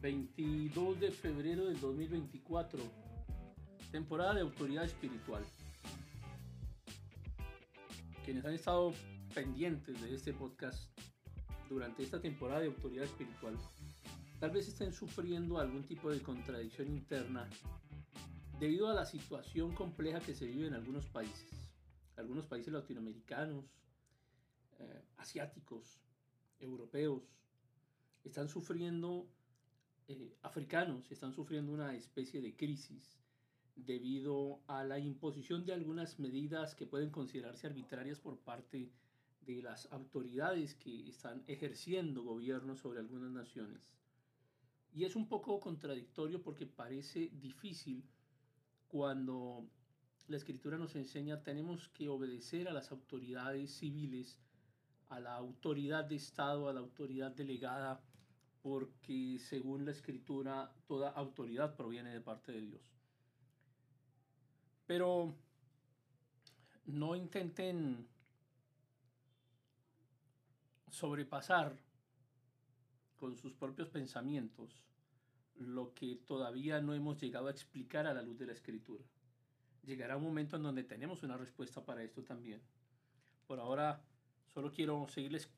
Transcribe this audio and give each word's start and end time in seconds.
22 0.00 0.98
de 0.98 1.10
febrero 1.10 1.66
del 1.66 1.78
2024, 1.78 2.82
temporada 3.92 4.34
de 4.34 4.40
autoridad 4.40 4.84
espiritual. 4.84 5.44
Quienes 8.24 8.44
han 8.46 8.54
estado 8.54 8.94
pendientes 9.34 10.00
de 10.00 10.14
este 10.14 10.32
podcast 10.32 10.90
durante 11.68 12.02
esta 12.02 12.18
temporada 12.18 12.60
de 12.60 12.68
autoridad 12.68 13.04
espiritual, 13.04 13.58
tal 14.38 14.50
vez 14.52 14.68
estén 14.68 14.94
sufriendo 14.94 15.58
algún 15.58 15.84
tipo 15.84 16.10
de 16.10 16.22
contradicción 16.22 16.88
interna 16.88 17.50
debido 18.58 18.88
a 18.88 18.94
la 18.94 19.04
situación 19.04 19.74
compleja 19.74 20.20
que 20.20 20.34
se 20.34 20.46
vive 20.46 20.66
en 20.66 20.74
algunos 20.74 21.06
países, 21.06 21.50
algunos 22.16 22.46
países 22.46 22.72
latinoamericanos, 22.72 23.66
eh, 24.78 25.02
asiáticos, 25.18 26.00
europeos, 26.58 27.22
están 28.24 28.48
sufriendo 28.48 29.28
eh, 30.10 30.36
africanos 30.42 31.08
están 31.12 31.32
sufriendo 31.32 31.72
una 31.72 31.94
especie 31.94 32.40
de 32.40 32.56
crisis 32.56 33.16
debido 33.76 34.60
a 34.66 34.82
la 34.82 34.98
imposición 34.98 35.64
de 35.64 35.72
algunas 35.72 36.18
medidas 36.18 36.74
que 36.74 36.84
pueden 36.84 37.10
considerarse 37.10 37.68
arbitrarias 37.68 38.18
por 38.18 38.36
parte 38.40 38.90
de 39.42 39.62
las 39.62 39.86
autoridades 39.92 40.74
que 40.74 41.08
están 41.08 41.44
ejerciendo 41.46 42.24
gobierno 42.24 42.76
sobre 42.76 42.98
algunas 42.98 43.30
naciones. 43.30 43.80
Y 44.92 45.04
es 45.04 45.14
un 45.14 45.28
poco 45.28 45.60
contradictorio 45.60 46.42
porque 46.42 46.66
parece 46.66 47.30
difícil 47.32 48.02
cuando 48.88 49.64
la 50.26 50.36
escritura 50.36 50.76
nos 50.76 50.96
enseña 50.96 51.44
tenemos 51.44 51.88
que 51.90 52.08
obedecer 52.08 52.66
a 52.68 52.72
las 52.72 52.90
autoridades 52.90 53.70
civiles, 53.70 54.40
a 55.08 55.20
la 55.20 55.36
autoridad 55.36 56.04
de 56.04 56.16
Estado, 56.16 56.68
a 56.68 56.72
la 56.72 56.80
autoridad 56.80 57.30
delegada 57.30 58.02
porque 58.62 59.38
según 59.38 59.84
la 59.84 59.90
escritura 59.92 60.72
toda 60.86 61.10
autoridad 61.10 61.76
proviene 61.76 62.12
de 62.12 62.20
parte 62.20 62.52
de 62.52 62.60
Dios. 62.60 62.82
Pero 64.86 65.34
no 66.86 67.16
intenten 67.16 68.08
sobrepasar 70.90 71.78
con 73.16 73.36
sus 73.36 73.54
propios 73.54 73.88
pensamientos 73.88 74.84
lo 75.56 75.94
que 75.94 76.16
todavía 76.16 76.80
no 76.80 76.94
hemos 76.94 77.20
llegado 77.20 77.48
a 77.48 77.50
explicar 77.50 78.06
a 78.06 78.14
la 78.14 78.22
luz 78.22 78.38
de 78.38 78.46
la 78.46 78.52
escritura. 78.52 79.04
Llegará 79.84 80.16
un 80.16 80.24
momento 80.24 80.56
en 80.56 80.62
donde 80.62 80.84
tenemos 80.84 81.22
una 81.22 81.36
respuesta 81.36 81.84
para 81.84 82.02
esto 82.02 82.22
también. 82.22 82.60
Por 83.46 83.60
ahora 83.60 84.02
solo 84.48 84.72
quiero 84.72 85.06
seguirles 85.08 85.50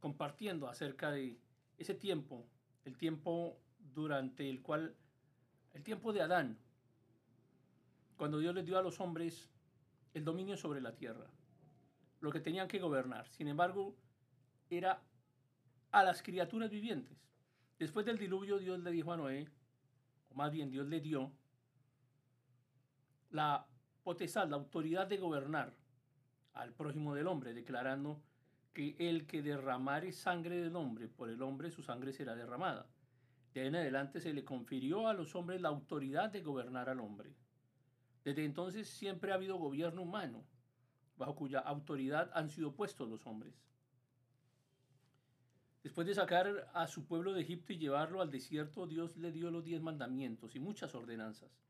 compartiendo 0.00 0.68
acerca 0.68 1.10
de 1.10 1.38
ese 1.78 1.94
tiempo, 1.94 2.46
el 2.84 2.96
tiempo 2.96 3.58
durante 3.78 4.48
el 4.48 4.62
cual, 4.62 4.94
el 5.72 5.82
tiempo 5.82 6.12
de 6.12 6.22
Adán, 6.22 6.58
cuando 8.16 8.38
Dios 8.38 8.54
les 8.54 8.64
dio 8.64 8.78
a 8.78 8.82
los 8.82 9.00
hombres 9.00 9.50
el 10.14 10.24
dominio 10.24 10.56
sobre 10.56 10.80
la 10.80 10.94
tierra, 10.94 11.26
lo 12.20 12.30
que 12.30 12.40
tenían 12.40 12.68
que 12.68 12.78
gobernar. 12.78 13.28
Sin 13.28 13.48
embargo, 13.48 13.96
era 14.70 15.02
a 15.90 16.02
las 16.04 16.22
criaturas 16.22 16.70
vivientes. 16.70 17.18
Después 17.78 18.06
del 18.06 18.18
diluvio, 18.18 18.58
Dios 18.58 18.78
le 18.80 18.90
dijo 18.90 19.12
a 19.12 19.16
Noé, 19.16 19.48
o 20.30 20.34
más 20.34 20.52
bien 20.52 20.70
Dios 20.70 20.86
le 20.86 21.00
dio, 21.00 21.32
la 23.30 23.66
potestad, 24.04 24.48
la 24.48 24.56
autoridad 24.56 25.08
de 25.08 25.16
gobernar 25.16 25.74
al 26.52 26.72
prójimo 26.72 27.14
del 27.14 27.26
hombre, 27.26 27.52
declarando 27.52 28.22
que 28.74 28.96
el 28.98 29.26
que 29.26 29.40
derramare 29.40 30.12
sangre 30.12 30.60
del 30.60 30.76
hombre 30.76 31.08
por 31.08 31.30
el 31.30 31.40
hombre, 31.40 31.70
su 31.70 31.82
sangre 31.82 32.12
será 32.12 32.34
derramada. 32.34 32.90
De 33.54 33.60
ahí 33.60 33.68
en 33.68 33.76
adelante 33.76 34.20
se 34.20 34.34
le 34.34 34.44
confirió 34.44 35.08
a 35.08 35.14
los 35.14 35.34
hombres 35.36 35.60
la 35.60 35.68
autoridad 35.68 36.30
de 36.30 36.42
gobernar 36.42 36.88
al 36.88 36.98
hombre. 37.00 37.32
Desde 38.24 38.44
entonces 38.44 38.88
siempre 38.88 39.30
ha 39.30 39.36
habido 39.36 39.56
gobierno 39.56 40.02
humano, 40.02 40.44
bajo 41.16 41.36
cuya 41.36 41.60
autoridad 41.60 42.30
han 42.34 42.50
sido 42.50 42.74
puestos 42.74 43.08
los 43.08 43.24
hombres. 43.26 43.54
Después 45.84 46.06
de 46.06 46.14
sacar 46.14 46.70
a 46.72 46.86
su 46.88 47.06
pueblo 47.06 47.32
de 47.32 47.42
Egipto 47.42 47.72
y 47.72 47.78
llevarlo 47.78 48.22
al 48.22 48.30
desierto, 48.30 48.86
Dios 48.86 49.16
le 49.16 49.30
dio 49.30 49.50
los 49.50 49.64
diez 49.64 49.82
mandamientos 49.82 50.56
y 50.56 50.58
muchas 50.58 50.94
ordenanzas. 50.94 51.60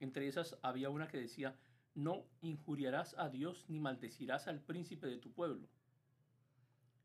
Entre 0.00 0.26
esas 0.26 0.58
había 0.62 0.90
una 0.90 1.06
que 1.06 1.18
decía, 1.18 1.54
no 1.94 2.24
injuriarás 2.40 3.14
a 3.18 3.28
Dios 3.28 3.66
ni 3.68 3.78
maldecirás 3.78 4.48
al 4.48 4.62
príncipe 4.62 5.06
de 5.06 5.18
tu 5.18 5.30
pueblo. 5.32 5.68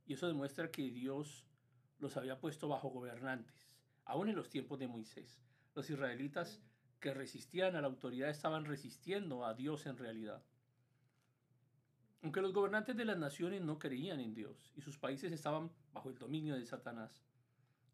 Y 0.05 0.13
eso 0.13 0.27
demuestra 0.27 0.71
que 0.71 0.91
Dios 0.91 1.45
los 1.99 2.17
había 2.17 2.39
puesto 2.39 2.67
bajo 2.67 2.89
gobernantes, 2.89 3.67
aún 4.05 4.29
en 4.29 4.35
los 4.35 4.49
tiempos 4.49 4.79
de 4.79 4.87
Moisés. 4.87 5.41
Los 5.73 5.89
israelitas 5.89 6.61
que 6.99 7.13
resistían 7.13 7.75
a 7.75 7.81
la 7.81 7.87
autoridad 7.87 8.29
estaban 8.29 8.65
resistiendo 8.65 9.45
a 9.45 9.53
Dios 9.53 9.85
en 9.85 9.97
realidad. 9.97 10.43
Aunque 12.21 12.41
los 12.41 12.53
gobernantes 12.53 12.97
de 12.97 13.05
las 13.05 13.17
naciones 13.17 13.61
no 13.61 13.77
creían 13.77 14.19
en 14.19 14.33
Dios 14.33 14.71
y 14.75 14.81
sus 14.81 14.97
países 14.97 15.31
estaban 15.31 15.71
bajo 15.93 16.09
el 16.09 16.17
dominio 16.17 16.55
de 16.55 16.65
Satanás, 16.65 17.23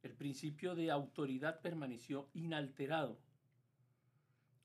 el 0.03 0.13
principio 0.13 0.73
de 0.73 0.89
autoridad 0.89 1.61
permaneció 1.61 2.29
inalterado. 2.33 3.19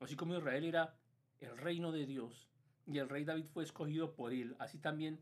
Así 0.00 0.14
como 0.14 0.36
Israel 0.36 0.64
era 0.64 0.98
el 1.40 1.56
reino 1.58 1.90
de 1.90 2.06
Dios 2.06 2.48
y 2.86 2.98
el 2.98 3.08
rey 3.08 3.24
David 3.24 3.46
fue 3.46 3.64
escogido 3.64 4.14
por 4.14 4.32
él, 4.32 4.54
así 4.58 4.78
también 4.78 5.20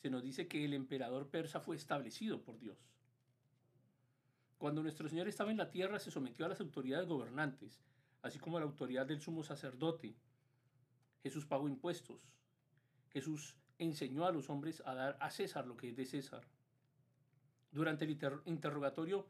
se 0.00 0.10
nos 0.10 0.22
dice 0.22 0.48
que 0.48 0.64
el 0.64 0.74
emperador 0.74 1.28
persa 1.28 1.60
fue 1.60 1.76
establecido 1.76 2.42
por 2.42 2.58
Dios. 2.58 2.78
Cuando 4.58 4.82
nuestro 4.82 5.08
Señor 5.08 5.28
estaba 5.28 5.50
en 5.50 5.58
la 5.58 5.70
tierra 5.70 5.98
se 5.98 6.10
sometió 6.10 6.46
a 6.46 6.48
las 6.48 6.60
autoridades 6.60 7.06
gobernantes, 7.06 7.82
así 8.22 8.38
como 8.38 8.56
a 8.56 8.60
la 8.60 8.66
autoridad 8.66 9.06
del 9.06 9.20
sumo 9.20 9.42
sacerdote. 9.42 10.16
Jesús 11.22 11.44
pagó 11.46 11.68
impuestos. 11.68 12.22
Jesús 13.10 13.56
enseñó 13.78 14.24
a 14.26 14.32
los 14.32 14.50
hombres 14.50 14.82
a 14.86 14.94
dar 14.94 15.18
a 15.20 15.30
César 15.30 15.66
lo 15.66 15.76
que 15.76 15.90
es 15.90 15.96
de 15.96 16.06
César. 16.06 16.46
Durante 17.70 18.04
el 18.04 18.18
interrogatorio, 18.46 19.26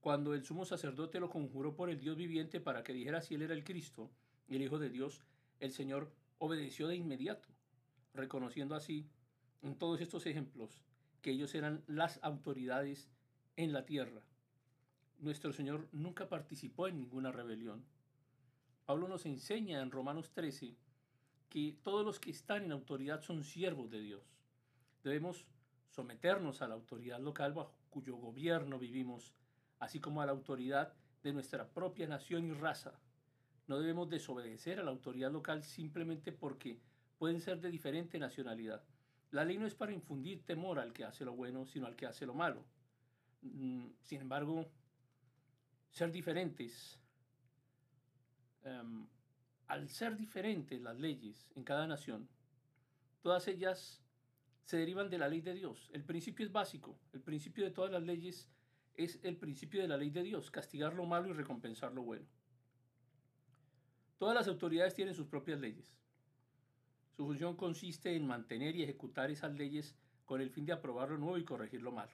cuando 0.00 0.34
el 0.34 0.44
sumo 0.44 0.64
sacerdote 0.64 1.18
lo 1.18 1.30
conjuró 1.30 1.74
por 1.74 1.90
el 1.90 1.98
Dios 1.98 2.16
viviente 2.16 2.60
para 2.60 2.84
que 2.84 2.92
dijera 2.92 3.20
si 3.20 3.34
él 3.34 3.42
era 3.42 3.54
el 3.54 3.64
Cristo, 3.64 4.10
el 4.48 4.62
Hijo 4.62 4.78
de 4.78 4.90
Dios, 4.90 5.22
el 5.58 5.72
Señor 5.72 6.12
obedeció 6.38 6.86
de 6.86 6.96
inmediato, 6.96 7.48
reconociendo 8.14 8.74
así 8.74 9.08
en 9.66 9.78
todos 9.78 10.00
estos 10.00 10.26
ejemplos 10.26 10.80
que 11.22 11.32
ellos 11.32 11.54
eran 11.54 11.82
las 11.86 12.20
autoridades 12.22 13.08
en 13.56 13.72
la 13.72 13.84
tierra. 13.84 14.22
Nuestro 15.18 15.52
Señor 15.52 15.88
nunca 15.92 16.28
participó 16.28 16.88
en 16.88 16.98
ninguna 16.98 17.32
rebelión. 17.32 17.84
Pablo 18.84 19.08
nos 19.08 19.26
enseña 19.26 19.82
en 19.82 19.90
Romanos 19.90 20.30
13 20.32 20.76
que 21.48 21.76
todos 21.82 22.04
los 22.04 22.20
que 22.20 22.30
están 22.30 22.64
en 22.64 22.72
autoridad 22.72 23.22
son 23.22 23.42
siervos 23.42 23.90
de 23.90 24.00
Dios. 24.00 24.22
Debemos 25.02 25.46
someternos 25.90 26.62
a 26.62 26.68
la 26.68 26.74
autoridad 26.74 27.20
local 27.20 27.52
bajo 27.52 27.74
cuyo 27.90 28.16
gobierno 28.16 28.78
vivimos, 28.78 29.32
así 29.78 30.00
como 30.00 30.22
a 30.22 30.26
la 30.26 30.32
autoridad 30.32 30.92
de 31.22 31.32
nuestra 31.32 31.68
propia 31.68 32.06
nación 32.06 32.44
y 32.46 32.52
raza. 32.52 33.00
No 33.66 33.80
debemos 33.80 34.08
desobedecer 34.08 34.78
a 34.78 34.84
la 34.84 34.90
autoridad 34.90 35.32
local 35.32 35.64
simplemente 35.64 36.30
porque 36.30 36.78
pueden 37.18 37.40
ser 37.40 37.60
de 37.60 37.70
diferente 37.70 38.18
nacionalidad. 38.18 38.84
La 39.36 39.44
ley 39.44 39.58
no 39.58 39.66
es 39.66 39.74
para 39.74 39.92
infundir 39.92 40.46
temor 40.46 40.78
al 40.78 40.94
que 40.94 41.04
hace 41.04 41.22
lo 41.22 41.34
bueno, 41.34 41.66
sino 41.66 41.86
al 41.86 41.94
que 41.94 42.06
hace 42.06 42.24
lo 42.24 42.32
malo. 42.32 42.64
Mm, 43.42 43.88
sin 44.00 44.22
embargo, 44.22 44.66
ser 45.90 46.10
diferentes, 46.10 46.98
em, 48.64 49.06
al 49.66 49.90
ser 49.90 50.16
diferentes 50.16 50.80
las 50.80 50.98
leyes 50.98 51.50
en 51.54 51.64
cada 51.64 51.86
nación, 51.86 52.26
todas 53.20 53.46
ellas 53.46 54.02
se 54.64 54.78
derivan 54.78 55.10
de 55.10 55.18
la 55.18 55.28
ley 55.28 55.42
de 55.42 55.52
Dios. 55.52 55.90
El 55.92 56.02
principio 56.02 56.46
es 56.46 56.50
básico. 56.50 56.98
El 57.12 57.20
principio 57.20 57.66
de 57.66 57.72
todas 57.72 57.92
las 57.92 58.04
leyes 58.04 58.48
es 58.94 59.20
el 59.22 59.36
principio 59.36 59.82
de 59.82 59.88
la 59.88 59.98
ley 59.98 60.08
de 60.08 60.22
Dios, 60.22 60.50
castigar 60.50 60.94
lo 60.94 61.04
malo 61.04 61.28
y 61.28 61.34
recompensar 61.34 61.92
lo 61.92 62.04
bueno. 62.04 62.24
Todas 64.16 64.34
las 64.34 64.48
autoridades 64.48 64.94
tienen 64.94 65.14
sus 65.14 65.26
propias 65.26 65.60
leyes. 65.60 65.94
Su 67.16 67.24
función 67.24 67.56
consiste 67.56 68.14
en 68.14 68.26
mantener 68.26 68.76
y 68.76 68.82
ejecutar 68.82 69.30
esas 69.30 69.54
leyes 69.54 69.96
con 70.26 70.42
el 70.42 70.50
fin 70.50 70.66
de 70.66 70.74
aprobar 70.74 71.08
lo 71.08 71.16
nuevo 71.16 71.38
y 71.38 71.44
corregir 71.44 71.80
lo 71.80 71.90
malo. 71.90 72.12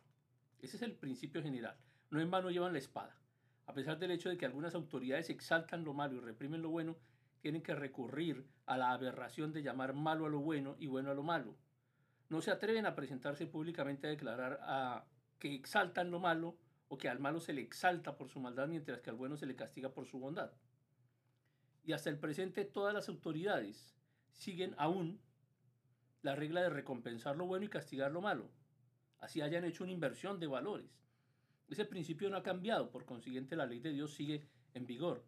Ese 0.60 0.76
es 0.76 0.82
el 0.82 0.94
principio 0.94 1.43
general. 1.43 1.76
No 2.10 2.20
en 2.20 2.31
vano 2.31 2.50
llevan 2.50 2.72
la 2.72 2.78
espada. 2.78 3.19
A 3.66 3.75
pesar 3.75 3.99
del 3.99 4.12
hecho 4.12 4.28
de 4.28 4.38
que 4.38 4.46
algunas 4.46 4.76
autoridades 4.76 5.28
exaltan 5.28 5.82
lo 5.82 5.93
malo 5.93 6.16
y 6.16 6.20
reprimen 6.20 6.62
lo 6.62 6.70
bueno, 6.70 6.96
tienen 7.40 7.62
que 7.62 7.75
recurrir 7.75 8.46
a 8.66 8.78
la 8.78 8.93
aberración 8.93 9.52
de 9.52 9.64
llamar 9.64 9.93
malo 9.93 10.26
a 10.26 10.28
lo 10.31 10.38
bueno 10.38 10.76
y 10.78 10.87
bueno 10.87 11.10
a 11.10 11.14
lo 11.14 11.25
malo. 11.25 11.56
No 12.28 12.40
se 12.40 12.52
atreven 12.52 12.87
a 12.87 12.94
presentarse 12.94 13.46
públicamente 13.46 14.06
a 14.06 14.10
declarar 14.10 14.60
a 14.62 15.05
que 15.40 15.52
exaltan 15.52 16.12
lo 16.12 16.20
malo 16.20 16.56
o 16.87 16.96
que 16.96 17.08
al 17.08 17.19
malo 17.19 17.40
se 17.40 17.52
le 17.52 17.62
exalta 17.62 18.16
por 18.16 18.28
su 18.28 18.38
maldad 18.38 18.69
mientras 18.69 19.00
que 19.00 19.10
al 19.10 19.16
bueno 19.16 19.37
se 19.37 19.46
le 19.46 19.56
castiga 19.56 19.93
por 19.93 20.06
su 20.06 20.20
bondad. 20.20 20.52
Y 21.82 21.93
hasta 21.93 22.10
el 22.10 22.19
presente 22.19 22.64
todas 22.64 22.94
las 22.94 23.08
autoridades, 23.08 23.96
siguen 24.32 24.75
aún 24.79 25.20
la 26.23 26.34
regla 26.37 26.62
de 26.62 26.70
recompensar 26.70 27.37
lo 27.37 27.46
bueno 27.46 27.64
y 27.64 27.69
castigar 27.69 28.12
lo 28.12 28.20
malo. 28.20 28.50
Así 29.19 29.40
hayan 29.40 29.64
hecho 29.64 29.84
una 29.84 29.93
inversión 29.93 30.40
de 30.40 30.46
valores. 30.46 30.90
Ese 31.69 31.84
principio 31.84 32.29
no 32.29 32.37
ha 32.37 32.43
cambiado, 32.43 32.90
por 32.90 33.05
consiguiente 33.05 33.56
la 33.56 33.67
ley 33.67 33.81
de 33.81 33.93
Dios 33.93 34.14
sigue 34.14 34.46
en 34.75 34.87
vigor. 34.87 35.25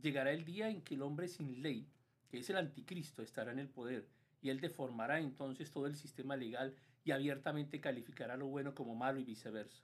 Llegará 0.00 0.32
el 0.32 0.44
día 0.44 0.68
en 0.68 0.82
que 0.82 0.94
el 0.94 1.02
hombre 1.02 1.28
sin 1.28 1.62
ley, 1.62 1.88
que 2.28 2.38
es 2.38 2.50
el 2.50 2.56
anticristo, 2.56 3.22
estará 3.22 3.52
en 3.52 3.58
el 3.58 3.68
poder, 3.68 4.08
y 4.40 4.50
él 4.50 4.60
deformará 4.60 5.20
entonces 5.20 5.70
todo 5.70 5.86
el 5.86 5.96
sistema 5.96 6.36
legal 6.36 6.76
y 7.04 7.10
abiertamente 7.10 7.80
calificará 7.80 8.36
lo 8.36 8.46
bueno 8.46 8.74
como 8.74 8.94
malo 8.94 9.20
y 9.20 9.24
viceversa. 9.24 9.82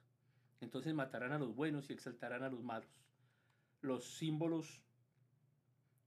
Entonces 0.59 0.93
matarán 0.93 1.31
a 1.31 1.39
los 1.39 1.55
buenos 1.55 1.89
y 1.89 1.93
exaltarán 1.93 2.43
a 2.43 2.49
los 2.49 2.63
malos. 2.63 2.89
Los 3.81 4.05
símbolos 4.05 4.81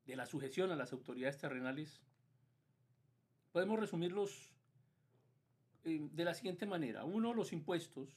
de 0.06 0.16
la 0.16 0.26
sujeción 0.26 0.70
a 0.70 0.76
las 0.76 0.92
autoridades 0.92 1.38
terrenales 1.38 2.00
podemos 3.54 3.78
resumirlos 3.78 4.52
eh, 5.84 6.08
de 6.10 6.24
la 6.24 6.34
siguiente 6.34 6.66
manera. 6.66 7.04
Uno, 7.04 7.32
los 7.32 7.52
impuestos. 7.52 8.08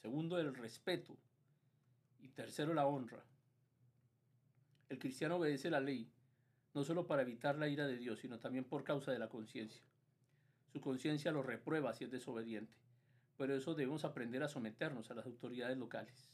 Segundo, 0.00 0.38
el 0.38 0.54
respeto. 0.54 1.14
Y 2.20 2.28
tercero, 2.28 2.72
la 2.72 2.86
honra. 2.86 3.22
El 4.88 4.98
cristiano 4.98 5.36
obedece 5.36 5.68
la 5.68 5.80
ley, 5.80 6.10
no 6.72 6.82
solo 6.82 7.06
para 7.06 7.20
evitar 7.20 7.58
la 7.58 7.68
ira 7.68 7.86
de 7.86 7.98
Dios, 7.98 8.20
sino 8.20 8.38
también 8.38 8.64
por 8.64 8.82
causa 8.82 9.12
de 9.12 9.18
la 9.18 9.28
conciencia. 9.28 9.82
Su 10.72 10.80
conciencia 10.80 11.32
lo 11.32 11.42
reprueba 11.42 11.92
si 11.92 12.04
es 12.04 12.10
desobediente. 12.10 12.78
Pero 13.36 13.54
eso 13.54 13.74
debemos 13.74 14.06
aprender 14.06 14.42
a 14.42 14.48
someternos 14.48 15.10
a 15.10 15.14
las 15.14 15.26
autoridades 15.26 15.76
locales. 15.76 16.30